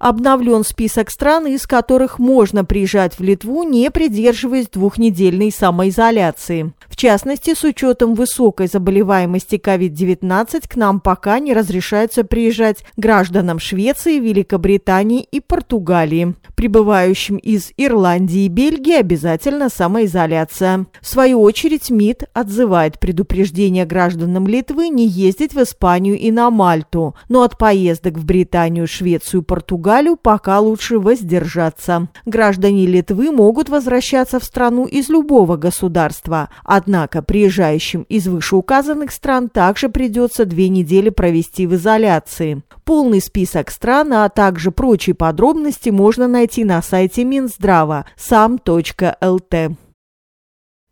[0.00, 6.72] Обновлен список стран, из которых можно приезжать в Литву, не придерживаясь двухнедельной самоизоляции.
[7.00, 15.22] Частности, с учетом высокой заболеваемости COVID-19 к нам пока не разрешается приезжать гражданам Швеции, Великобритании
[15.22, 16.34] и Португалии.
[16.56, 20.88] Прибывающим из Ирландии и Бельгии обязательно самоизоляция.
[21.00, 27.14] В свою очередь МИД отзывает предупреждение гражданам Литвы не ездить в Испанию и на Мальту,
[27.30, 32.08] но от поездок в Британию, Швецию и Португалию пока лучше воздержаться.
[32.26, 36.89] Граждане Литвы могут возвращаться в страну из любого государства, однако
[37.22, 42.62] приезжающим из вышеуказанных стран также придется две недели провести в изоляции.
[42.84, 49.54] Полный список стран, а также прочие подробности можно найти на сайте Минздрава сам.лт.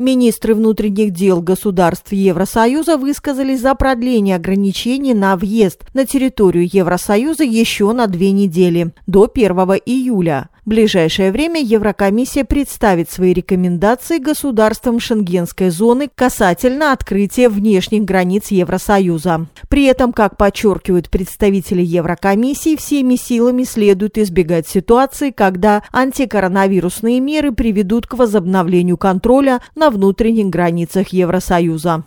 [0.00, 7.92] Министры внутренних дел государств Евросоюза высказались за продление ограничений на въезд на территорию Евросоюза еще
[7.92, 9.50] на две недели, до 1
[9.84, 10.48] июля.
[10.70, 19.48] Ближайшее время Еврокомиссия представит свои рекомендации государствам шенгенской зоны касательно открытия внешних границ Евросоюза.
[19.68, 28.06] При этом, как подчеркивают представители Еврокомиссии, всеми силами следует избегать ситуации, когда антикоронавирусные меры приведут
[28.06, 32.04] к возобновлению контроля на внутренних границах Евросоюза.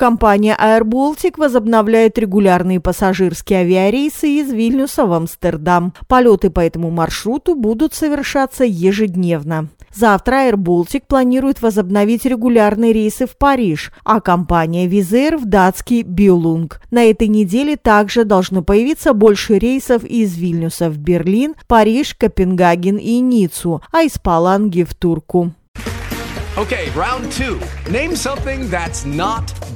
[0.00, 5.92] Компания Air Baltic возобновляет регулярные пассажирские авиарейсы из Вильнюса в Амстердам.
[6.08, 9.68] Полеты по этому маршруту будут совершаться ежедневно.
[9.94, 16.80] Завтра Air Baltic планирует возобновить регулярные рейсы в Париж, а компания Визер в датский Бюлунг.
[16.90, 23.18] На этой неделе также должно появиться больше рейсов из Вильнюса в Берлин, Париж, Копенгаген и
[23.20, 25.52] Ниццу, а из Паланги в Турку.
[26.56, 27.60] Okay, round two.
[27.90, 29.52] Name something that's not